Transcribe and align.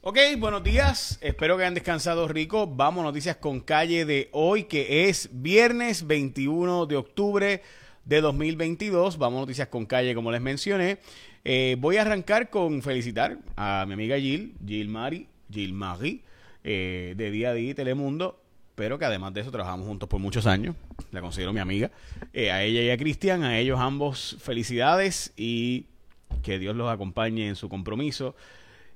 Ok, 0.00 0.16
buenos 0.38 0.62
días. 0.62 1.18
Espero 1.20 1.56
que 1.56 1.64
hayan 1.64 1.74
descansado 1.74 2.28
rico. 2.28 2.68
Vamos, 2.68 3.02
noticias 3.02 3.34
con 3.34 3.58
calle 3.58 4.04
de 4.04 4.28
hoy, 4.30 4.62
que 4.64 5.08
es 5.08 5.28
viernes 5.32 6.06
21 6.06 6.86
de 6.86 6.94
octubre 6.94 7.62
de 8.04 8.20
2022. 8.20 9.18
Vamos, 9.18 9.40
noticias 9.40 9.66
con 9.66 9.86
calle, 9.86 10.14
como 10.14 10.30
les 10.30 10.40
mencioné. 10.40 10.98
Eh, 11.44 11.76
voy 11.80 11.96
a 11.96 12.02
arrancar 12.02 12.48
con 12.48 12.80
felicitar 12.80 13.38
a 13.56 13.86
mi 13.88 13.94
amiga 13.94 14.16
Jill, 14.20 14.54
Jill 14.64 14.88
Mari, 14.88 15.26
Jill 15.50 15.72
Marie, 15.72 16.22
eh, 16.62 17.14
de 17.16 17.30
Día 17.32 17.50
a 17.50 17.54
Día 17.54 17.74
Telemundo, 17.74 18.40
pero 18.76 19.00
que 19.00 19.04
además 19.04 19.34
de 19.34 19.40
eso 19.40 19.50
trabajamos 19.50 19.88
juntos 19.88 20.08
por 20.08 20.20
muchos 20.20 20.46
años. 20.46 20.76
La 21.10 21.20
considero 21.20 21.52
mi 21.52 21.58
amiga. 21.60 21.90
Eh, 22.32 22.52
a 22.52 22.62
ella 22.62 22.82
y 22.82 22.90
a 22.90 22.96
Cristian, 22.96 23.42
a 23.42 23.58
ellos 23.58 23.80
ambos 23.80 24.36
felicidades 24.40 25.32
y 25.36 25.86
que 26.44 26.60
Dios 26.60 26.76
los 26.76 26.88
acompañe 26.88 27.48
en 27.48 27.56
su 27.56 27.68
compromiso 27.68 28.36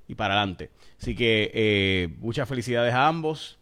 y 0.07 0.15
para 0.15 0.35
adelante. 0.35 0.69
Así 0.99 1.15
que 1.15 1.51
eh, 1.53 2.09
muchas 2.19 2.47
felicidades 2.47 2.93
a 2.93 3.07
ambos 3.07 3.57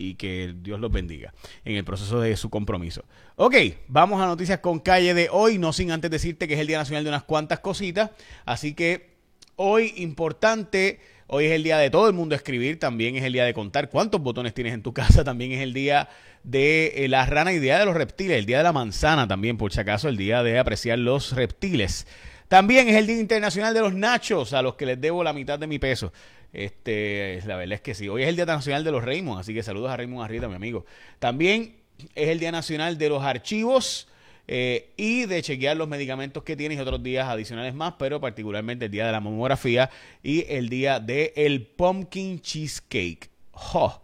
y 0.00 0.14
que 0.14 0.54
Dios 0.62 0.80
los 0.80 0.90
bendiga 0.90 1.34
en 1.64 1.76
el 1.76 1.84
proceso 1.84 2.20
de 2.20 2.36
su 2.36 2.48
compromiso. 2.48 3.04
Ok, 3.36 3.54
vamos 3.88 4.20
a 4.20 4.26
noticias 4.26 4.60
con 4.60 4.80
calle 4.80 5.14
de 5.14 5.28
hoy, 5.30 5.58
no 5.58 5.72
sin 5.72 5.90
antes 5.90 6.10
decirte 6.10 6.48
que 6.48 6.54
es 6.54 6.60
el 6.60 6.66
Día 6.66 6.78
Nacional 6.78 7.04
de 7.04 7.10
unas 7.10 7.24
cuantas 7.24 7.60
cositas, 7.60 8.10
así 8.46 8.74
que 8.74 9.10
hoy 9.56 9.92
importante, 9.96 11.00
hoy 11.26 11.46
es 11.46 11.52
el 11.52 11.62
día 11.62 11.76
de 11.76 11.90
todo 11.90 12.08
el 12.08 12.14
mundo 12.14 12.34
escribir, 12.34 12.78
también 12.78 13.16
es 13.16 13.24
el 13.24 13.34
día 13.34 13.44
de 13.44 13.52
contar 13.52 13.90
cuántos 13.90 14.22
botones 14.22 14.54
tienes 14.54 14.72
en 14.72 14.82
tu 14.82 14.92
casa, 14.94 15.22
también 15.22 15.52
es 15.52 15.60
el 15.60 15.74
día 15.74 16.08
de 16.42 17.04
eh, 17.04 17.08
la 17.08 17.26
rana 17.26 17.52
y 17.52 17.58
día 17.58 17.78
de 17.78 17.84
los 17.84 17.94
reptiles, 17.94 18.38
el 18.38 18.46
día 18.46 18.58
de 18.58 18.64
la 18.64 18.72
manzana 18.72 19.28
también, 19.28 19.58
por 19.58 19.72
si 19.72 19.80
acaso, 19.80 20.08
el 20.08 20.16
día 20.16 20.42
de 20.42 20.58
apreciar 20.58 20.98
los 20.98 21.32
reptiles. 21.32 22.06
También 22.50 22.88
es 22.88 22.96
el 22.96 23.06
Día 23.06 23.20
Internacional 23.20 23.72
de 23.72 23.78
los 23.78 23.94
Nachos, 23.94 24.54
a 24.54 24.60
los 24.60 24.74
que 24.74 24.84
les 24.84 25.00
debo 25.00 25.22
la 25.22 25.32
mitad 25.32 25.56
de 25.56 25.68
mi 25.68 25.78
peso. 25.78 26.12
Este, 26.52 27.40
la 27.46 27.54
verdad 27.54 27.74
es 27.74 27.80
que 27.80 27.94
sí. 27.94 28.08
Hoy 28.08 28.24
es 28.24 28.28
el 28.28 28.34
Día 28.34 28.44
Nacional 28.44 28.82
de 28.82 28.90
los 28.90 29.04
Raymond, 29.04 29.38
así 29.38 29.54
que 29.54 29.62
saludos 29.62 29.88
a 29.88 29.96
Raymond 29.96 30.24
Arrieta, 30.24 30.48
mi 30.48 30.56
amigo. 30.56 30.84
También 31.20 31.76
es 32.16 32.28
el 32.28 32.40
Día 32.40 32.50
Nacional 32.50 32.98
de 32.98 33.08
los 33.08 33.22
Archivos 33.22 34.08
eh, 34.48 34.90
y 34.96 35.26
de 35.26 35.42
chequear 35.42 35.76
los 35.76 35.86
medicamentos 35.86 36.42
que 36.42 36.56
tienes 36.56 36.76
y 36.76 36.80
otros 36.80 37.00
días 37.04 37.28
adicionales 37.28 37.72
más, 37.72 37.94
pero 38.00 38.20
particularmente 38.20 38.86
el 38.86 38.90
Día 38.90 39.06
de 39.06 39.12
la 39.12 39.20
Mamografía 39.20 39.88
y 40.20 40.44
el 40.52 40.68
Día 40.68 40.98
del 40.98 41.30
el 41.36 41.64
Pumpkin 41.64 42.40
Cheesecake. 42.40 43.30
¡Oh! 43.52 44.02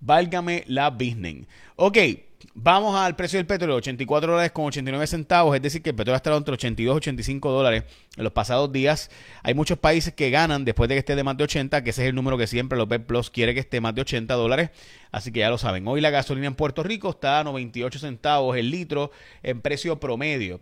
Válgame 0.00 0.64
la 0.66 0.88
business. 0.88 1.46
Ok. 1.76 1.98
Vamos 2.54 2.96
al 2.96 3.16
precio 3.16 3.38
del 3.38 3.46
petróleo, 3.46 3.76
84 3.76 4.32
dólares 4.32 4.52
con 4.52 4.64
89 4.66 5.06
centavos, 5.06 5.54
es 5.54 5.62
decir, 5.62 5.82
que 5.82 5.90
el 5.90 5.96
petróleo 5.96 6.14
ha 6.14 6.16
estado 6.16 6.36
entre 6.36 6.54
82 6.54 6.94
y 6.94 6.96
85 6.96 7.50
dólares 7.50 7.84
en 8.16 8.24
los 8.24 8.32
pasados 8.32 8.72
días. 8.72 9.10
Hay 9.42 9.54
muchos 9.54 9.78
países 9.78 10.12
que 10.12 10.30
ganan 10.30 10.64
después 10.64 10.88
de 10.88 10.96
que 10.96 11.00
esté 11.00 11.16
de 11.16 11.24
más 11.24 11.36
de 11.36 11.44
80, 11.44 11.84
que 11.84 11.90
ese 11.90 12.02
es 12.02 12.08
el 12.08 12.14
número 12.14 12.38
que 12.38 12.46
siempre 12.46 12.78
los 12.78 12.88
Plus 13.06 13.30
quiere 13.30 13.54
que 13.54 13.60
esté 13.60 13.80
más 13.80 13.94
de 13.94 14.02
80 14.02 14.34
dólares, 14.34 14.70
así 15.10 15.32
que 15.32 15.40
ya 15.40 15.50
lo 15.50 15.58
saben. 15.58 15.86
Hoy 15.86 16.00
la 16.00 16.10
gasolina 16.10 16.46
en 16.46 16.54
Puerto 16.54 16.82
Rico 16.82 17.10
está 17.10 17.40
a 17.40 17.44
98 17.44 17.98
centavos 17.98 18.56
el 18.56 18.70
litro 18.70 19.10
en 19.42 19.60
precio 19.60 19.98
promedio. 19.98 20.60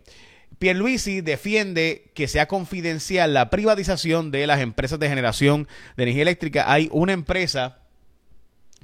Pierluisi 0.59 1.21
defiende 1.21 2.11
que 2.13 2.27
sea 2.27 2.47
confidencial 2.47 3.33
la 3.33 3.49
privatización 3.49 4.31
de 4.31 4.45
las 4.45 4.61
empresas 4.61 4.99
de 4.99 5.09
generación 5.09 5.67
de 5.97 6.03
energía 6.03 6.21
eléctrica. 6.23 6.71
Hay 6.71 6.89
una 6.91 7.13
empresa 7.13 7.80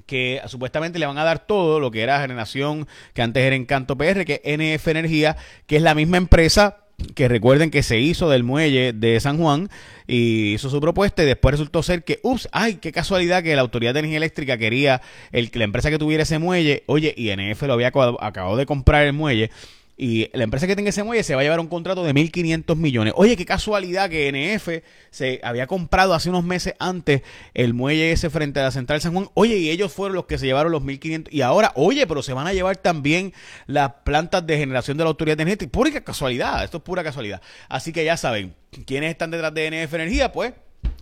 que 0.07 0.41
supuestamente 0.47 0.97
le 0.97 1.05
van 1.05 1.19
a 1.19 1.23
dar 1.23 1.45
todo 1.45 1.79
lo 1.79 1.91
que 1.91 2.01
era 2.01 2.19
generación 2.19 2.87
que 3.13 3.21
antes 3.21 3.43
era 3.43 3.55
Encanto 3.55 3.95
PR, 3.97 4.25
que 4.25 4.41
es 4.43 4.57
NF 4.57 4.87
Energía, 4.87 5.37
que 5.67 5.75
es 5.75 5.83
la 5.83 5.93
misma 5.93 6.17
empresa 6.17 6.77
que 7.13 7.27
recuerden 7.27 7.69
que 7.69 7.83
se 7.83 7.99
hizo 7.99 8.27
del 8.29 8.43
muelle 8.43 8.91
de 8.91 9.19
San 9.19 9.37
Juan 9.37 9.69
y 10.07 10.53
hizo 10.53 10.69
su 10.69 10.81
propuesta 10.81 11.21
y 11.21 11.27
después 11.27 11.51
resultó 11.53 11.83
ser 11.83 12.03
que, 12.03 12.19
ups, 12.23 12.49
ay, 12.51 12.75
qué 12.75 12.91
casualidad 12.91 13.43
que 13.43 13.55
la 13.55 13.61
Autoridad 13.61 13.93
de 13.93 13.99
Energía 13.99 14.17
Eléctrica 14.17 14.57
quería 14.57 15.01
el, 15.31 15.51
la 15.53 15.63
empresa 15.63 15.91
que 15.91 15.99
tuviera 15.99 16.23
ese 16.23 16.39
muelle, 16.39 16.83
oye, 16.87 17.13
y 17.15 17.29
NF 17.29 17.61
lo 17.63 17.73
había 17.73 17.89
acabado 17.89 18.57
de 18.57 18.65
comprar 18.65 19.05
el 19.05 19.13
muelle 19.13 19.51
y 19.97 20.29
la 20.33 20.43
empresa 20.43 20.67
que 20.67 20.75
tenga 20.75 20.91
ese 20.91 21.03
muelle 21.03 21.23
se 21.23 21.33
va 21.33 21.41
a 21.41 21.43
llevar 21.43 21.59
un 21.59 21.67
contrato 21.67 22.03
de 22.03 22.13
1.500 22.13 22.75
millones. 22.75 23.13
Oye, 23.17 23.35
qué 23.35 23.45
casualidad 23.45 24.09
que 24.11 24.31
NF 24.31 24.85
se 25.09 25.39
había 25.43 25.65
comprado 25.65 26.13
hace 26.13 26.29
unos 26.29 26.43
meses 26.43 26.75
antes 26.77 27.23
el 27.55 27.73
muelle 27.73 28.11
ese 28.11 28.29
frente 28.29 28.59
a 28.59 28.63
la 28.63 28.71
Central 28.71 29.01
San 29.01 29.13
Juan. 29.13 29.29
Oye, 29.33 29.57
y 29.57 29.71
ellos 29.71 29.91
fueron 29.91 30.15
los 30.15 30.25
que 30.25 30.37
se 30.37 30.45
llevaron 30.45 30.71
los 30.71 30.83
1.500. 30.83 31.29
Y 31.31 31.41
ahora, 31.41 31.71
oye, 31.73 32.05
pero 32.05 32.21
se 32.21 32.33
van 32.33 32.45
a 32.45 32.53
llevar 32.53 32.77
también 32.77 33.33
las 33.65 33.91
plantas 34.05 34.45
de 34.45 34.59
generación 34.59 34.97
de 34.97 35.03
la 35.03 35.09
Autoridad 35.09 35.35
de 35.35 35.43
Energía. 35.43 35.67
Pura 35.69 35.89
casualidad, 36.01 36.63
esto 36.63 36.77
es 36.77 36.83
pura 36.83 37.03
casualidad. 37.03 37.41
Así 37.67 37.91
que 37.91 38.05
ya 38.05 38.17
saben, 38.17 38.53
¿quiénes 38.85 39.09
están 39.09 39.31
detrás 39.31 39.53
de 39.55 39.71
NF 39.71 39.93
Energía? 39.95 40.31
Pues 40.31 40.53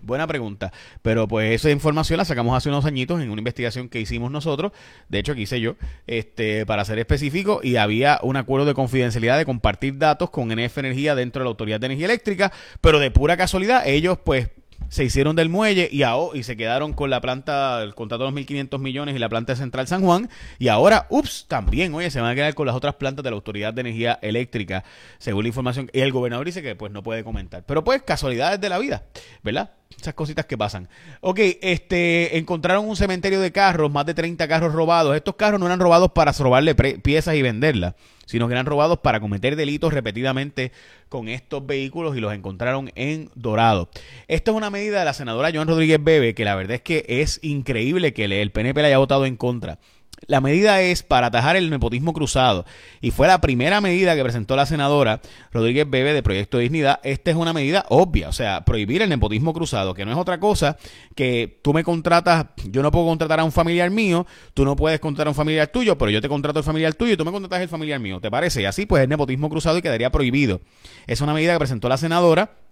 Buena 0.05 0.27
pregunta. 0.27 0.71
Pero 1.01 1.27
pues 1.27 1.51
esa 1.51 1.71
información 1.71 2.17
la 2.17 2.25
sacamos 2.25 2.55
hace 2.55 2.69
unos 2.69 2.85
añitos 2.85 3.21
en 3.21 3.31
una 3.31 3.39
investigación 3.39 3.89
que 3.89 3.99
hicimos 3.99 4.31
nosotros, 4.31 4.71
de 5.09 5.19
hecho 5.19 5.33
que 5.33 5.41
hice 5.41 5.59
yo, 5.59 5.75
este, 6.05 6.65
para 6.65 6.85
ser 6.85 6.99
específico, 6.99 7.59
y 7.63 7.77
había 7.77 8.19
un 8.21 8.37
acuerdo 8.37 8.67
de 8.67 8.75
confidencialidad 8.75 9.37
de 9.37 9.45
compartir 9.45 9.97
datos 9.97 10.29
con 10.29 10.49
NF 10.49 10.77
Energía 10.77 11.15
dentro 11.15 11.39
de 11.39 11.45
la 11.45 11.49
Autoridad 11.49 11.79
de 11.79 11.87
Energía 11.87 12.05
Eléctrica, 12.05 12.51
pero 12.81 12.99
de 12.99 13.09
pura 13.09 13.35
casualidad 13.35 13.87
ellos 13.87 14.19
pues 14.23 14.49
se 14.89 15.03
hicieron 15.03 15.35
del 15.35 15.49
muelle 15.49 15.89
y, 15.91 16.03
y 16.03 16.43
se 16.43 16.57
quedaron 16.57 16.93
con 16.93 17.09
la 17.09 17.21
planta, 17.21 17.81
el 17.81 17.95
contrato 17.95 18.25
de 18.25 18.31
los 18.31 18.39
1.500 18.39 18.79
millones 18.79 19.15
y 19.15 19.19
la 19.19 19.29
planta 19.29 19.55
Central 19.55 19.87
San 19.87 20.01
Juan. 20.01 20.29
Y 20.59 20.67
ahora, 20.67 21.07
ups, 21.09 21.45
también, 21.47 21.93
oye, 21.93 22.09
se 22.11 22.21
van 22.21 22.31
a 22.31 22.35
quedar 22.35 22.53
con 22.53 22.67
las 22.67 22.75
otras 22.75 22.95
plantas 22.95 23.23
de 23.23 23.31
la 23.31 23.35
Autoridad 23.35 23.73
de 23.73 23.81
Energía 23.81 24.19
Eléctrica, 24.21 24.83
según 25.17 25.43
la 25.43 25.49
información. 25.49 25.89
Y 25.93 25.99
el 25.99 26.11
gobernador 26.11 26.45
dice 26.45 26.61
que 26.61 26.75
pues 26.75 26.91
no 26.91 27.03
puede 27.03 27.23
comentar. 27.23 27.63
Pero 27.65 27.83
pues, 27.83 28.03
casualidades 28.03 28.61
de 28.61 28.69
la 28.69 28.79
vida, 28.79 29.03
¿verdad? 29.43 29.71
Esas 29.99 30.13
cositas 30.13 30.45
que 30.45 30.57
pasan. 30.57 30.89
Ok, 31.21 31.39
este, 31.61 32.37
encontraron 32.37 32.87
un 32.87 32.95
cementerio 32.95 33.39
de 33.39 33.51
carros, 33.51 33.91
más 33.91 34.05
de 34.05 34.13
30 34.13 34.47
carros 34.47 34.73
robados. 34.73 35.15
Estos 35.15 35.35
carros 35.35 35.59
no 35.59 35.65
eran 35.65 35.79
robados 35.79 36.11
para 36.11 36.31
robarle 36.33 36.75
piezas 36.75 37.35
y 37.35 37.41
venderlas, 37.41 37.95
sino 38.25 38.47
que 38.47 38.53
eran 38.53 38.65
robados 38.65 38.99
para 38.99 39.19
cometer 39.19 39.55
delitos 39.55 39.93
repetidamente 39.93 40.71
con 41.09 41.29
estos 41.29 41.65
vehículos 41.65 42.15
y 42.17 42.19
los 42.19 42.33
encontraron 42.33 42.91
en 42.95 43.29
Dorado. 43.35 43.89
Esto 44.27 44.51
es 44.51 44.57
una 44.57 44.69
medida 44.69 44.99
de 44.99 45.05
la 45.05 45.13
senadora 45.13 45.51
Joan 45.53 45.67
Rodríguez 45.67 46.03
Bebe, 46.03 46.35
que 46.35 46.45
la 46.45 46.55
verdad 46.55 46.75
es 46.75 46.81
que 46.81 47.05
es 47.07 47.39
increíble 47.41 48.13
que 48.13 48.25
el 48.25 48.51
PNP 48.51 48.81
le 48.81 48.87
haya 48.87 48.97
votado 48.97 49.25
en 49.25 49.37
contra. 49.37 49.79
La 50.27 50.41
medida 50.41 50.81
es 50.81 51.03
para 51.03 51.27
atajar 51.27 51.55
el 51.55 51.69
nepotismo 51.69 52.13
cruzado 52.13 52.65
y 53.01 53.11
fue 53.11 53.27
la 53.27 53.41
primera 53.41 53.81
medida 53.81 54.15
que 54.15 54.23
presentó 54.23 54.55
la 54.55 54.65
senadora 54.65 55.21
Rodríguez 55.51 55.89
Bebe 55.89 56.13
de 56.13 56.23
Proyecto 56.23 56.57
de 56.57 56.63
Dignidad. 56.63 56.99
Esta 57.03 57.31
es 57.31 57.37
una 57.37 57.53
medida 57.53 57.85
obvia, 57.89 58.29
o 58.29 58.31
sea, 58.31 58.65
prohibir 58.65 59.01
el 59.01 59.09
nepotismo 59.09 59.53
cruzado, 59.53 59.93
que 59.93 60.05
no 60.05 60.11
es 60.11 60.17
otra 60.17 60.39
cosa 60.39 60.77
que 61.15 61.59
tú 61.61 61.73
me 61.73 61.83
contratas, 61.83 62.47
yo 62.69 62.81
no 62.81 62.91
puedo 62.91 63.05
contratar 63.05 63.39
a 63.39 63.43
un 63.43 63.51
familiar 63.51 63.91
mío, 63.91 64.25
tú 64.53 64.65
no 64.65 64.75
puedes 64.75 64.99
contratar 64.99 65.27
a 65.27 65.31
un 65.31 65.35
familiar 65.35 65.67
tuyo, 65.67 65.97
pero 65.97 66.09
yo 66.09 66.21
te 66.21 66.29
contrato 66.29 66.59
al 66.59 66.65
familiar 66.65 66.93
tuyo 66.95 67.13
y 67.13 67.17
tú 67.17 67.25
me 67.25 67.31
contratas 67.31 67.61
al 67.61 67.69
familiar 67.69 67.99
mío, 67.99 68.19
¿te 68.19 68.31
parece? 68.31 68.61
Y 68.61 68.65
así 68.65 68.85
pues 68.85 69.03
el 69.03 69.09
nepotismo 69.09 69.49
cruzado 69.49 69.77
y 69.77 69.81
quedaría 69.81 70.11
prohibido. 70.11 70.61
Es 71.07 71.21
una 71.21 71.33
medida 71.33 71.53
que 71.53 71.59
presentó 71.59 71.89
la 71.89 71.97
senadora 71.97 72.64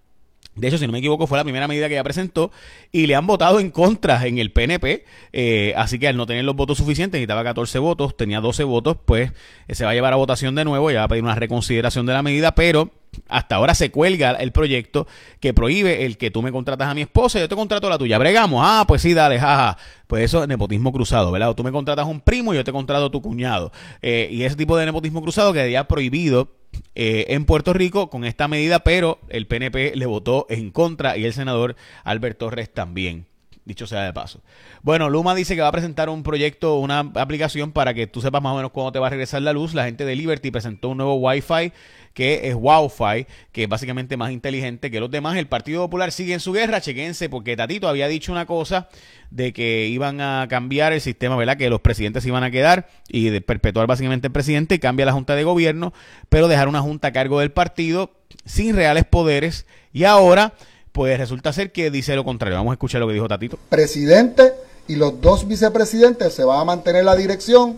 de 0.55 0.67
hecho, 0.67 0.77
si 0.77 0.85
no 0.85 0.91
me 0.93 0.99
equivoco, 0.99 1.25
fue 1.25 1.37
la 1.37 1.43
primera 1.43 1.67
medida 1.67 1.87
que 1.87 1.95
ella 1.95 2.03
presentó 2.03 2.51
y 2.91 3.07
le 3.07 3.15
han 3.15 3.25
votado 3.25 3.59
en 3.59 3.71
contra 3.71 4.25
en 4.27 4.37
el 4.37 4.51
PNP. 4.51 5.03
Eh, 5.31 5.73
así 5.75 5.97
que 5.97 6.07
al 6.07 6.15
no 6.15 6.27
tener 6.27 6.45
los 6.45 6.55
votos 6.55 6.77
suficientes, 6.77 7.17
necesitaba 7.17 7.43
14 7.43 7.79
votos, 7.79 8.15
tenía 8.15 8.39
12 8.39 8.63
votos, 8.63 8.97
pues 9.03 9.31
eh, 9.67 9.75
se 9.75 9.83
va 9.83 9.91
a 9.91 9.93
llevar 9.93 10.13
a 10.13 10.17
votación 10.17 10.53
de 10.53 10.63
nuevo, 10.63 10.91
ya 10.91 10.99
va 10.99 11.05
a 11.05 11.07
pedir 11.07 11.23
una 11.23 11.35
reconsideración 11.35 12.05
de 12.05 12.13
la 12.13 12.21
medida, 12.21 12.53
pero 12.53 12.91
hasta 13.27 13.55
ahora 13.55 13.75
se 13.75 13.91
cuelga 13.91 14.31
el 14.31 14.51
proyecto 14.51 15.07
que 15.39 15.53
prohíbe 15.53 16.05
el 16.05 16.17
que 16.17 16.31
tú 16.31 16.41
me 16.41 16.51
contratas 16.51 16.87
a 16.87 16.95
mi 16.95 17.01
esposa 17.01 17.39
yo 17.39 17.47
te 17.47 17.55
contrato 17.55 17.87
a 17.87 17.91
la 17.91 17.97
tuya. 17.97 18.17
Bregamos, 18.17 18.61
ah, 18.63 18.85
pues 18.87 19.01
sí, 19.01 19.13
dale, 19.13 19.39
jaja. 19.39 19.77
Pues 20.07 20.25
eso 20.25 20.43
es 20.43 20.47
nepotismo 20.47 20.91
cruzado, 20.91 21.31
¿verdad? 21.31 21.49
O 21.49 21.55
tú 21.55 21.63
me 21.63 21.71
contratas 21.71 22.05
a 22.05 22.09
un 22.09 22.21
primo 22.21 22.53
y 22.53 22.57
yo 22.57 22.63
te 22.63 22.71
contrato 22.71 23.05
a 23.05 23.11
tu 23.11 23.21
cuñado. 23.21 23.71
Eh, 24.01 24.29
y 24.31 24.43
ese 24.43 24.55
tipo 24.55 24.77
de 24.77 24.85
nepotismo 24.85 25.21
cruzado 25.21 25.53
quedaría 25.53 25.87
prohibido 25.87 26.49
eh, 26.95 27.25
en 27.29 27.45
Puerto 27.45 27.73
Rico 27.73 28.09
con 28.09 28.25
esta 28.25 28.47
medida, 28.47 28.79
pero 28.79 29.19
el 29.29 29.47
PNP 29.47 29.95
le 29.95 30.05
votó 30.05 30.45
en 30.49 30.71
contra 30.71 31.17
y 31.17 31.25
el 31.25 31.33
senador 31.33 31.75
Albert 32.03 32.37
Torres 32.37 32.71
también. 32.71 33.25
Dicho 33.65 33.87
sea 33.87 34.03
de 34.03 34.11
paso. 34.11 34.41
Bueno, 34.81 35.09
Luma 35.09 35.33
dice 35.35 35.55
que 35.55 35.61
va 35.61 35.69
a 35.69 35.71
presentar 35.71 36.09
un 36.09 36.23
proyecto, 36.23 36.79
una 36.79 36.99
aplicación 37.15 37.71
para 37.71 37.93
que 37.93 38.07
tú 38.07 38.19
sepas 38.19 38.41
más 38.41 38.53
o 38.53 38.55
menos 38.57 38.71
cuándo 38.71 38.91
te 38.91 38.99
va 38.99 39.07
a 39.07 39.09
regresar 39.09 39.41
la 39.41 39.53
luz. 39.53 39.73
La 39.73 39.85
gente 39.85 40.03
de 40.03 40.15
Liberty 40.15 40.51
presentó 40.51 40.89
un 40.89 40.97
nuevo 40.97 41.15
Wi-Fi 41.15 41.71
que 42.13 42.47
es 42.47 42.55
Wi-Fi, 42.57 43.25
que 43.51 43.63
es 43.63 43.69
básicamente 43.69 44.17
más 44.17 44.31
inteligente 44.31 44.91
que 44.91 44.99
los 44.99 45.09
demás. 45.09 45.35
El 45.37 45.47
Partido 45.47 45.81
Popular 45.81 46.11
sigue 46.11 46.33
en 46.33 46.39
su 46.39 46.51
guerra, 46.51 46.79
chequense, 46.79 47.27
porque 47.29 47.57
Tatito 47.57 47.87
había 47.87 48.07
dicho 48.07 48.31
una 48.31 48.45
cosa 48.45 48.87
de 49.31 49.51
que 49.51 49.87
iban 49.87 50.21
a 50.21 50.47
cambiar 50.49 50.93
el 50.93 51.01
sistema, 51.01 51.35
¿verdad? 51.35 51.57
Que 51.57 51.69
los 51.69 51.81
presidentes 51.81 52.25
iban 52.25 52.43
a 52.43 52.51
quedar 52.51 52.87
y 53.07 53.29
de 53.29 53.41
perpetuar 53.41 53.87
básicamente 53.87 54.27
el 54.27 54.33
presidente 54.33 54.75
y 54.75 54.79
cambia 54.79 55.05
la 55.05 55.13
Junta 55.13 55.35
de 55.35 55.43
Gobierno, 55.43 55.93
pero 56.29 56.47
dejar 56.47 56.67
una 56.67 56.81
Junta 56.81 57.09
a 57.09 57.13
cargo 57.13 57.39
del 57.39 57.51
partido 57.51 58.11
sin 58.45 58.75
reales 58.75 59.05
poderes. 59.05 59.65
Y 59.91 60.03
ahora, 60.03 60.53
pues 60.93 61.17
resulta 61.19 61.51
ser 61.51 61.73
que 61.73 61.91
dice 61.91 62.15
lo 62.15 62.23
contrario. 62.23 62.57
Vamos 62.57 62.71
a 62.71 62.75
escuchar 62.75 63.01
lo 63.01 63.07
que 63.07 63.13
dijo 63.13 63.27
Tatito. 63.27 63.59
Presidente 63.67 64.53
y 64.87 64.95
los 64.95 65.19
dos 65.19 65.47
vicepresidentes 65.47 66.33
se 66.33 66.45
van 66.45 66.61
a 66.61 66.65
mantener 66.65 67.03
la 67.03 67.15
dirección 67.15 67.77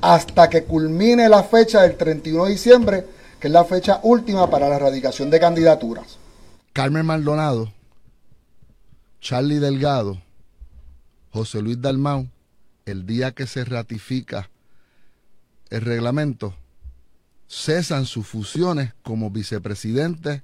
hasta 0.00 0.50
que 0.50 0.64
culmine 0.64 1.28
la 1.28 1.44
fecha 1.44 1.82
del 1.82 1.96
31 1.96 2.46
de 2.46 2.50
diciembre 2.50 3.04
que 3.38 3.46
es 3.46 3.52
la 3.52 3.64
fecha 3.64 4.00
última 4.02 4.50
para 4.50 4.68
la 4.68 4.76
erradicación 4.76 5.30
de 5.30 5.38
candidaturas. 5.38 6.18
Carmen 6.72 7.06
Maldonado, 7.06 7.72
Charlie 9.20 9.58
Delgado 9.58 10.18
José 11.36 11.60
Luis 11.60 11.78
Dalmau, 11.82 12.30
el 12.86 13.04
día 13.04 13.32
que 13.32 13.46
se 13.46 13.62
ratifica 13.66 14.48
el 15.68 15.82
reglamento, 15.82 16.54
cesan 17.46 18.06
sus 18.06 18.26
fusiones 18.26 18.94
como 19.02 19.30
vicepresidente, 19.30 20.42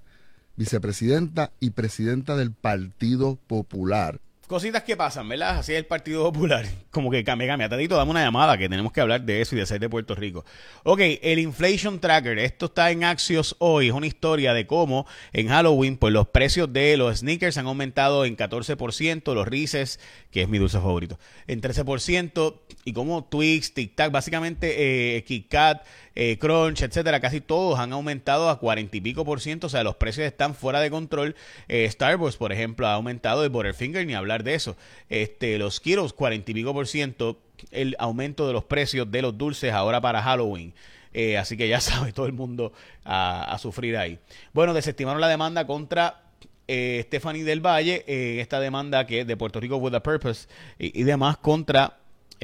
vicepresidenta 0.56 1.52
y 1.60 1.70
presidenta 1.70 2.36
del 2.36 2.52
Partido 2.52 3.38
Popular. 3.46 4.20
Cositas 4.52 4.82
que 4.82 4.98
pasan, 4.98 5.26
¿verdad? 5.30 5.60
Así 5.60 5.72
es 5.72 5.78
el 5.78 5.86
Partido 5.86 6.30
Popular. 6.30 6.66
Como 6.90 7.10
que 7.10 7.24
cambia, 7.24 7.48
cambia. 7.48 7.70
Tadito, 7.70 7.96
dame 7.96 8.10
una 8.10 8.22
llamada 8.22 8.58
que 8.58 8.68
tenemos 8.68 8.92
que 8.92 9.00
hablar 9.00 9.22
de 9.22 9.40
eso 9.40 9.56
y 9.56 9.58
de 9.58 9.64
ser 9.64 9.80
de 9.80 9.88
Puerto 9.88 10.14
Rico. 10.14 10.44
Ok, 10.82 11.00
el 11.22 11.38
Inflation 11.38 11.98
Tracker. 11.98 12.38
Esto 12.38 12.66
está 12.66 12.90
en 12.90 13.02
Axios 13.02 13.56
hoy. 13.60 13.88
Es 13.88 13.94
una 13.94 14.06
historia 14.06 14.52
de 14.52 14.66
cómo 14.66 15.06
en 15.32 15.48
Halloween, 15.48 15.96
pues 15.96 16.12
los 16.12 16.28
precios 16.28 16.70
de 16.70 16.98
los 16.98 17.20
sneakers 17.20 17.56
han 17.56 17.66
aumentado 17.66 18.26
en 18.26 18.36
14%, 18.36 19.32
los 19.32 19.48
Reese's, 19.48 19.98
que 20.30 20.42
es 20.42 20.50
mi 20.50 20.58
dulce 20.58 20.78
favorito, 20.78 21.18
en 21.46 21.62
13%, 21.62 22.60
y 22.84 22.92
como 22.92 23.24
Twix, 23.24 23.72
Tic 23.72 23.94
Tac, 23.94 24.12
básicamente 24.12 25.16
eh, 25.16 25.24
Kit 25.24 25.48
Kat, 25.48 25.82
eh, 26.14 26.36
Crunch, 26.38 26.82
etcétera, 26.82 27.20
casi 27.20 27.40
todos 27.40 27.78
han 27.78 27.92
aumentado 27.92 28.50
a 28.50 28.58
40 28.58 28.96
y 28.96 29.00
pico 29.00 29.24
por 29.24 29.40
ciento, 29.40 29.68
o 29.68 29.70
sea, 29.70 29.82
los 29.82 29.96
precios 29.96 30.26
están 30.26 30.54
fuera 30.54 30.80
de 30.80 30.90
control. 30.90 31.36
Eh, 31.68 31.88
Starbucks, 31.90 32.36
por 32.36 32.52
ejemplo, 32.52 32.86
ha 32.86 32.94
aumentado, 32.94 33.44
el 33.44 33.50
Butterfinger, 33.50 34.06
ni 34.06 34.14
hablar 34.14 34.41
de 34.42 34.54
eso. 34.54 34.76
Este, 35.08 35.58
los 35.58 35.80
Kiros, 35.80 36.12
40 36.12 36.50
y 36.50 36.54
pico 36.54 36.72
por 36.72 36.86
ciento, 36.86 37.38
el 37.70 37.96
aumento 37.98 38.46
de 38.46 38.52
los 38.52 38.64
precios 38.64 39.10
de 39.10 39.22
los 39.22 39.36
dulces 39.36 39.72
ahora 39.72 40.00
para 40.00 40.22
Halloween. 40.22 40.74
Eh, 41.14 41.36
así 41.36 41.56
que 41.56 41.68
ya 41.68 41.80
sabe 41.80 42.12
todo 42.12 42.26
el 42.26 42.32
mundo 42.32 42.72
a, 43.04 43.56
sufrir 43.58 43.96
ahí. 43.96 44.18
Bueno, 44.52 44.74
desestimaron 44.74 45.20
la 45.20 45.28
demanda 45.28 45.66
contra 45.66 46.22
eh, 46.68 47.02
Stephanie 47.06 47.44
del 47.44 47.60
Valle, 47.60 48.04
eh, 48.06 48.40
esta 48.40 48.60
demanda 48.60 49.06
que 49.06 49.24
de 49.24 49.36
Puerto 49.36 49.60
Rico 49.60 49.76
with 49.76 49.94
a 49.94 50.02
Purpose 50.02 50.48
y 50.78 51.02
demás 51.02 51.36
contra 51.36 51.98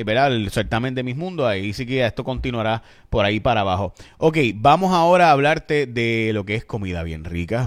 verá 0.05 0.29
el 0.29 0.50
certamen 0.50 0.95
de 0.95 1.03
Mis 1.03 1.17
Mundos, 1.17 1.47
ahí 1.47 1.73
sí 1.73 1.87
que 1.87 2.05
esto 2.05 2.25
continuará 2.25 2.83
por 3.11 3.25
ahí 3.25 3.41
para 3.41 3.62
abajo. 3.62 3.95
Ok, 4.19 4.39
vamos 4.55 4.93
ahora 4.93 5.29
a 5.29 5.33
hablarte 5.33 5.87
de 5.87 6.31
lo 6.35 6.45
que 6.45 6.55
es 6.55 6.65
comida 6.65 7.03
bien 7.03 7.25
rica, 7.25 7.67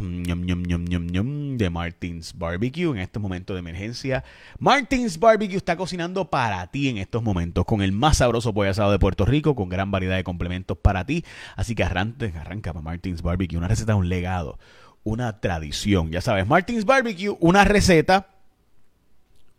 de 1.62 1.70
Martins 1.70 2.38
Barbecue 2.38 2.92
en 2.92 2.98
este 2.98 3.20
momento 3.20 3.54
de 3.54 3.60
emergencia. 3.60 4.24
Martins 4.60 5.20
Barbecue 5.20 5.58
está 5.58 5.76
cocinando 5.78 6.30
para 6.30 6.68
ti 6.68 6.90
en 6.90 6.98
estos 6.98 7.24
momentos, 7.24 7.66
con 7.66 7.82
el 7.82 7.92
más 7.92 8.18
sabroso 8.18 8.54
pollo 8.54 8.72
asado 8.72 8.92
de 8.92 9.00
Puerto 9.00 9.26
Rico, 9.26 9.56
con 9.56 9.70
gran 9.70 9.92
variedad 9.92 10.16
de 10.16 10.24
complementos 10.24 10.78
para 10.78 11.06
ti. 11.06 11.24
Así 11.56 11.76
que 11.76 11.84
arranca, 11.84 12.26
arranca 12.40 12.74
para 12.74 12.84
Martins 12.84 13.22
Barbecue, 13.22 13.58
una 13.58 13.68
receta, 13.68 13.96
un 13.96 14.10
legado, 14.10 14.60
una 15.04 15.40
tradición. 15.40 16.12
Ya 16.12 16.22
sabes, 16.22 16.48
Martins 16.48 16.86
Barbecue, 16.86 17.36
una 17.40 17.64
receta, 17.64 18.30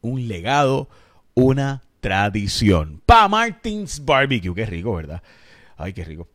un 0.01 0.29
legado, 0.29 0.89
una 1.35 1.83
tradición. 2.01 3.01
Pa 3.07 3.29
Martins 3.29 4.05
Barbecue. 4.05 4.55
Qué 4.55 4.67
rico, 4.67 4.95
¿verdad? 4.95 5.23
Ay, 5.77 5.93
qué 5.93 6.05
rico. 6.05 6.29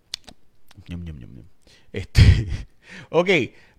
Este. 1.91 2.47
ok, 3.09 3.29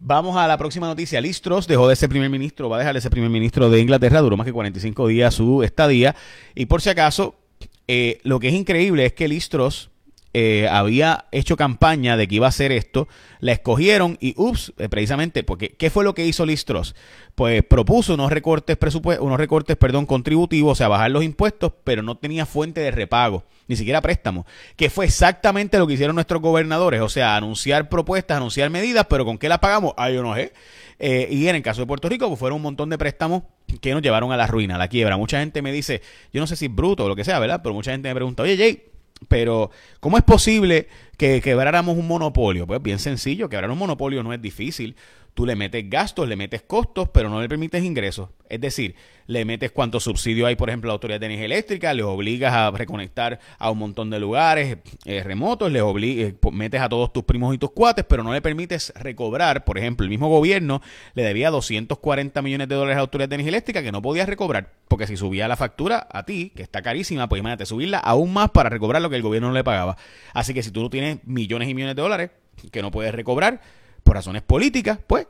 vamos 0.01 0.37
a 0.37 0.47
la 0.47 0.59
próxima 0.59 0.87
noticia. 0.87 1.21
Listros 1.21 1.67
dejó 1.67 1.89
de 1.89 1.97
ser 1.97 2.09
primer 2.09 2.31
ministro, 2.31 2.69
va 2.69 2.77
a 2.77 2.79
dejar 2.81 2.95
de 2.95 3.01
ser 3.01 3.11
primer 3.11 3.31
ministro 3.31 3.71
de 3.71 3.81
Inglaterra, 3.81 4.21
duró 4.21 4.37
más 4.37 4.47
que 4.47 4.53
45 4.53 5.09
días 5.09 5.35
su 5.35 5.63
estadía. 5.63 6.15
Y 6.55 6.67
por 6.67 6.83
si 6.83 6.91
acaso, 6.91 7.35
eh, 7.87 8.21
lo 8.23 8.41
que 8.41 8.49
es 8.49 8.55
increíble 8.55 9.07
es 9.07 9.13
que 9.13 9.29
Listros 9.29 9.91
eh, 10.35 10.69
había 10.71 11.25
hecho 11.33 11.57
campaña 11.57 12.17
de 12.17 12.29
que 12.29 12.35
iba 12.37 12.47
a 12.47 12.51
hacer 12.51 12.71
esto, 12.71 13.09
la 13.41 13.53
escogieron 13.53 14.19
y, 14.21 14.35
ups, 14.37 14.75
eh, 14.79 14.89
precisamente, 14.89 15.43
porque 15.43 15.71
¿qué 15.71 15.89
fue 15.91 16.05
lo 16.05 16.15
que 16.15 16.27
hizo 16.27 16.45
Listros? 16.45 16.95
Pues 17.35 17.63
propuso 17.63 18.15
unos 18.15 18.31
recortes 18.31 18.77
unos 19.21 19.39
recortes, 19.39 19.77
perdón, 19.77 20.07
contributivos, 20.07 20.73
o 20.73 20.75
sea, 20.75 20.89
bajar 20.89 21.11
los 21.11 21.25
impuestos, 21.25 21.73
pero 21.85 22.03
no 22.03 22.17
tenía 22.17 22.47
fuente 22.47 22.81
de 22.81 22.91
repago, 22.91 23.45
ni 23.69 23.77
siquiera 23.77 24.03
préstamo, 24.03 24.47
que 24.77 24.91
fue 24.91 25.07
exactamente 25.07 25.79
lo 25.79 25.87
que 25.87 25.95
hicieron 25.95 26.15
nuestros 26.15 26.43
gobernadores, 26.43 27.01
o 27.01 27.09
sea, 27.09 27.37
anunciar 27.37 27.89
propuestas, 27.89 28.37
anunciar 28.37 28.71
medidas, 28.71 29.07
pero 29.09 29.25
¿con 29.25 29.39
qué 29.39 29.49
las 29.49 29.61
pagamos? 29.61 29.95
Ah, 29.97 30.11
yo 30.11 30.23
no 30.23 30.35
sé. 30.35 30.53
Eh, 30.99 31.29
y 31.31 31.47
en 31.47 31.57
el 31.57 31.63
caso 31.63 31.81
de 31.81 31.87
Puerto 31.87 32.09
Rico, 32.09 32.27
pues 32.29 32.39
fueron 32.39 32.57
un 32.57 32.63
montón 32.63 32.91
de 32.91 32.99
préstamos 32.99 33.45
que 33.81 33.93
nos 33.93 34.03
llevaron 34.03 34.33
a 34.33 34.37
la 34.37 34.47
ruina, 34.47 34.75
a 34.75 34.79
la 34.79 34.89
quiebra. 34.89 35.17
Mucha 35.17 35.39
gente 35.41 35.63
me 35.63 35.73
dice, 35.73 36.03
yo 36.33 36.41
no 36.41 36.47
sé 36.47 36.57
si 36.57 36.67
es 36.67 36.75
bruto 36.75 37.05
o 37.05 37.09
lo 37.09 37.15
que 37.15 37.25
sea, 37.25 37.39
¿verdad? 37.39 37.61
Pero 37.63 37.75
mucha 37.75 37.93
gente 37.93 38.09
me 38.09 38.15
pregunta, 38.15 38.43
oye, 38.43 38.57
Jay, 38.57 38.83
pero, 39.27 39.71
¿cómo 40.01 40.17
es 40.17 40.25
posible 40.25 40.89
que 41.17 41.41
quebráramos 41.41 41.97
un 41.97 42.07
monopolio? 42.07 42.67
Pues 42.67 42.83
bien 42.83 42.99
sencillo, 42.99 43.49
quebrar 43.49 43.71
un 43.71 43.79
monopolio 43.79 44.23
no 44.23 44.33
es 44.33 44.41
difícil. 44.41 44.97
Tú 45.39 45.47
le 45.47 45.55
metes 45.55 45.89
gastos, 45.89 46.29
le 46.29 46.35
metes 46.35 46.63
costos, 46.63 47.11
pero 47.11 47.29
no 47.29 47.41
le 47.41 47.49
permites 47.49 47.85
ingresos. 47.85 48.31
Es 48.49 48.61
decir, 48.61 48.97
le 49.29 49.45
metes 49.45 49.71
cuánto 49.71 50.01
subsidio 50.01 50.49
hay, 50.49 50.57
por 50.57 50.69
ejemplo, 50.69 50.91
a 50.91 50.91
la 50.91 50.95
Autoridad 50.95 51.21
de 51.21 51.27
Energía 51.27 51.45
Eléctrica, 51.45 51.95
les 51.95 52.05
obligas 52.05 52.53
a 52.53 52.73
reconectar 52.73 53.39
a 53.57 53.71
un 53.71 53.79
montón 53.79 54.11
de 54.11 54.19
lugares 54.19 54.79
eh, 55.05 55.23
remotos, 55.23 55.71
les 55.71 55.81
obligas, 55.81 56.31
eh, 56.33 56.51
metes 56.51 56.81
a 56.81 56.89
todos 56.89 57.13
tus 57.13 57.23
primos 57.23 57.55
y 57.55 57.59
tus 57.59 57.71
cuates, 57.71 58.05
pero 58.05 58.25
no 58.25 58.33
le 58.33 58.43
permites 58.43 58.93
recobrar. 58.97 59.65
Por 59.65 59.79
ejemplo, 59.79 60.03
el 60.03 60.11
mismo 60.11 60.29
gobierno 60.29 60.83
le 61.15 61.23
debía 61.23 61.53
240 61.53 62.43
millones 62.43 62.69
de 62.69 62.75
dólares 62.75 62.95
a 62.95 62.99
la 62.99 63.03
Autoridad 63.03 63.29
de 63.29 63.37
Energía 63.37 63.51
Eléctrica 63.51 63.81
que 63.81 63.93
no 63.93 64.03
podías 64.03 64.29
recobrar, 64.29 64.73
porque 64.89 65.07
si 65.07 65.17
subía 65.17 65.47
la 65.47 65.55
factura 65.57 66.09
a 66.11 66.25
ti, 66.25 66.51
que 66.57 66.65
está 66.65 66.83
carísima, 66.83 67.29
pues 67.29 67.39
imagínate 67.39 67.65
subirla 67.65 67.99
aún 67.99 68.33
más 68.33 68.51
para 68.51 68.71
recobrar 68.71 69.01
lo 69.03 69.09
que 69.09 69.15
el 69.15 69.23
gobierno 69.23 69.51
no 69.51 69.55
le 69.55 69.63
pagaba. 69.63 69.99
Así 70.35 70.53
que 70.53 70.65
si 70.65 70.73
tú 70.73 70.83
no 70.83 70.91
tienes 70.91 71.19
millones 71.23 71.69
y 71.69 71.75
millones 71.75 71.95
de 71.95 72.03
dólares 72.03 72.31
que 72.73 72.83
no 72.83 72.91
puedes 72.91 73.15
recobrar, 73.15 73.61
por 74.09 74.17
razones 74.17 74.41
políticas, 74.41 74.99
pues, 75.07 75.27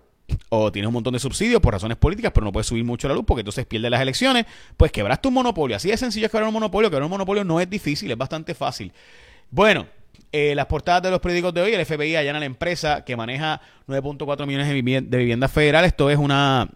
o 0.50 0.70
tienes 0.70 0.86
un 0.86 0.94
montón 0.94 1.12
de 1.12 1.18
subsidios 1.18 1.60
por 1.60 1.72
razones 1.72 1.96
políticas, 1.96 2.30
pero 2.32 2.44
no 2.44 2.52
puedes 2.52 2.68
subir 2.68 2.84
mucho 2.84 3.08
la 3.08 3.14
luz 3.14 3.24
porque 3.26 3.40
entonces 3.40 3.66
pierdes 3.66 3.90
las 3.90 4.00
elecciones, 4.00 4.46
pues 4.76 4.92
quebraste 4.92 5.26
un 5.26 5.34
monopolio. 5.34 5.76
Así 5.76 5.90
de 5.90 5.96
sencillo 5.96 6.26
es 6.26 6.30
quebrar 6.30 6.46
un 6.46 6.54
monopolio. 6.54 6.88
Quebrar 6.88 7.04
un 7.04 7.10
monopolio 7.10 7.42
no 7.42 7.60
es 7.60 7.68
difícil, 7.68 8.08
es 8.08 8.16
bastante 8.16 8.54
fácil. 8.54 8.92
Bueno, 9.50 9.86
eh, 10.30 10.54
las 10.54 10.66
portadas 10.66 11.02
de 11.02 11.10
los 11.10 11.18
periódicos 11.18 11.54
de 11.54 11.62
hoy, 11.62 11.72
el 11.72 11.84
FBI 11.84 12.14
allana 12.14 12.38
la 12.38 12.44
empresa 12.44 13.04
que 13.04 13.16
maneja 13.16 13.60
9.4 13.88 14.46
millones 14.46 14.68
de, 14.68 15.18
viviendas 15.18 15.50
federales. 15.50 15.88
Esto 15.88 16.08
es 16.08 16.16
una 16.16 16.68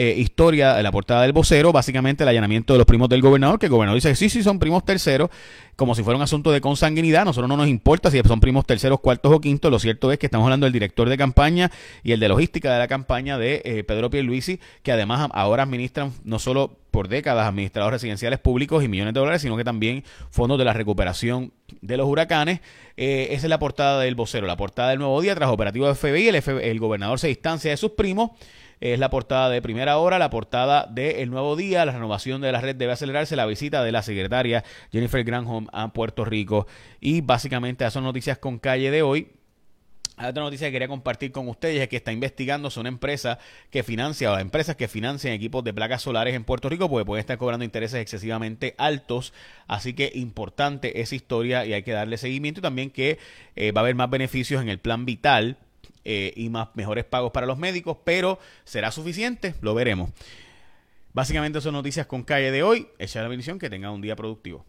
eh, 0.00 0.14
historia 0.16 0.74
de 0.74 0.82
la 0.84 0.92
portada 0.92 1.22
del 1.22 1.32
vocero, 1.32 1.72
básicamente 1.72 2.22
el 2.22 2.28
allanamiento 2.28 2.72
de 2.72 2.78
los 2.78 2.86
primos 2.86 3.08
del 3.08 3.20
gobernador, 3.20 3.58
que 3.58 3.66
el 3.66 3.72
gobernador 3.72 3.96
dice, 3.96 4.14
sí, 4.14 4.30
sí, 4.30 4.44
son 4.44 4.60
primos 4.60 4.84
terceros, 4.84 5.28
como 5.74 5.96
si 5.96 6.04
fuera 6.04 6.16
un 6.16 6.22
asunto 6.22 6.52
de 6.52 6.60
consanguinidad, 6.60 7.24
nosotros 7.24 7.48
no 7.48 7.56
nos 7.56 7.66
importa 7.66 8.08
si 8.08 8.20
son 8.20 8.38
primos 8.38 8.64
terceros, 8.64 9.00
cuartos 9.00 9.32
o 9.32 9.40
quintos, 9.40 9.72
lo 9.72 9.80
cierto 9.80 10.12
es 10.12 10.20
que 10.20 10.26
estamos 10.26 10.44
hablando 10.44 10.66
del 10.66 10.72
director 10.72 11.08
de 11.08 11.16
campaña 11.18 11.72
y 12.04 12.12
el 12.12 12.20
de 12.20 12.28
logística 12.28 12.72
de 12.72 12.78
la 12.78 12.86
campaña 12.86 13.38
de 13.38 13.60
eh, 13.64 13.82
Pedro 13.82 14.08
Pierluisi, 14.08 14.60
que 14.84 14.92
además 14.92 15.28
ahora 15.32 15.64
administran 15.64 16.12
no 16.22 16.38
solo 16.38 16.76
por 16.92 17.08
décadas 17.08 17.48
administrados 17.48 17.90
residenciales 17.90 18.38
públicos 18.38 18.84
y 18.84 18.88
millones 18.88 19.14
de 19.14 19.18
dólares, 19.18 19.42
sino 19.42 19.56
que 19.56 19.64
también 19.64 20.04
fondos 20.30 20.58
de 20.58 20.64
la 20.64 20.74
recuperación 20.74 21.52
de 21.80 21.96
los 21.96 22.06
huracanes. 22.06 22.60
Eh, 22.96 23.30
esa 23.32 23.46
es 23.46 23.50
la 23.50 23.58
portada 23.58 24.00
del 24.00 24.14
vocero, 24.14 24.46
la 24.46 24.56
portada 24.56 24.90
del 24.90 25.00
nuevo 25.00 25.20
día, 25.20 25.34
tras 25.34 25.50
operativo 25.50 25.88
de 25.88 25.96
FBI, 25.96 26.28
el, 26.28 26.36
el 26.36 26.78
gobernador 26.78 27.18
se 27.18 27.26
distancia 27.26 27.72
de 27.72 27.76
sus 27.76 27.90
primos 27.92 28.30
es 28.80 28.98
la 28.98 29.10
portada 29.10 29.50
de 29.50 29.62
primera 29.62 29.98
hora, 29.98 30.18
la 30.18 30.30
portada 30.30 30.86
de 30.90 31.22
El 31.22 31.30
Nuevo 31.30 31.56
Día, 31.56 31.84
la 31.84 31.92
renovación 31.92 32.40
de 32.40 32.52
la 32.52 32.60
red 32.60 32.76
debe 32.76 32.92
acelerarse, 32.92 33.36
la 33.36 33.46
visita 33.46 33.82
de 33.82 33.92
la 33.92 34.02
secretaria 34.02 34.64
Jennifer 34.92 35.24
Granholm 35.24 35.66
a 35.72 35.92
Puerto 35.92 36.24
Rico 36.24 36.66
y 37.00 37.20
básicamente 37.20 37.84
esas 37.84 37.94
son 37.94 38.04
noticias 38.04 38.38
con 38.38 38.58
calle 38.58 38.90
de 38.90 39.02
hoy. 39.02 39.28
Otra 40.18 40.42
noticia 40.42 40.66
que 40.66 40.72
quería 40.72 40.88
compartir 40.88 41.30
con 41.30 41.48
ustedes 41.48 41.80
es 41.80 41.88
que 41.88 41.96
está 41.96 42.10
investigando 42.10 42.68
una 42.76 42.88
empresa 42.88 43.38
que 43.70 43.84
financia 43.84 44.32
o 44.32 44.38
empresas 44.38 44.74
que 44.74 44.88
financian 44.88 45.32
equipos 45.32 45.62
de 45.62 45.72
placas 45.72 46.02
solares 46.02 46.34
en 46.34 46.42
Puerto 46.42 46.68
Rico 46.68 46.88
porque 46.90 47.04
pueden 47.04 47.20
estar 47.20 47.38
cobrando 47.38 47.64
intereses 47.64 48.00
excesivamente 48.00 48.74
altos. 48.78 49.32
Así 49.68 49.94
que 49.94 50.10
importante 50.12 51.00
esa 51.00 51.14
historia 51.14 51.64
y 51.66 51.72
hay 51.72 51.84
que 51.84 51.92
darle 51.92 52.16
seguimiento 52.16 52.58
y 52.58 52.62
también 52.62 52.90
que 52.90 53.18
eh, 53.54 53.70
va 53.70 53.80
a 53.80 53.84
haber 53.84 53.94
más 53.94 54.10
beneficios 54.10 54.60
en 54.60 54.68
el 54.68 54.80
plan 54.80 55.04
vital 55.04 55.56
eh, 56.04 56.32
y 56.36 56.48
más 56.48 56.68
mejores 56.74 57.04
pagos 57.04 57.32
para 57.32 57.46
los 57.46 57.58
médicos, 57.58 57.98
pero 58.04 58.38
¿será 58.64 58.90
suficiente? 58.90 59.54
Lo 59.60 59.74
veremos. 59.74 60.10
Básicamente 61.12 61.60
son 61.60 61.72
noticias 61.72 62.06
con 62.06 62.22
calle 62.22 62.50
de 62.50 62.62
hoy. 62.62 62.88
Echa 62.98 63.22
la 63.22 63.28
bendición, 63.28 63.58
que 63.58 63.70
tenga 63.70 63.90
un 63.90 64.00
día 64.00 64.14
productivo. 64.14 64.64